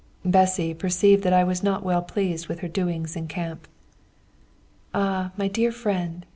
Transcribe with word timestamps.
Bessy 0.25 0.73
perceived 0.73 1.21
that 1.23 1.31
I 1.31 1.43
was 1.43 1.61
not 1.61 1.83
well 1.83 2.01
pleased 2.01 2.47
with 2.47 2.61
her 2.61 2.67
doings 2.67 3.15
in 3.15 3.27
camp. 3.27 3.67
"Ah, 4.95 5.31
my 5.37 5.47
dear 5.47 5.71
friend!" 5.71 6.25